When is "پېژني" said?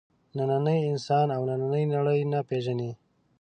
2.47-2.91